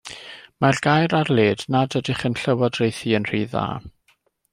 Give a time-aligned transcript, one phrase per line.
[0.63, 3.67] Mae'r gair ar led nad ydych yn llywodraethu yn rhy dda.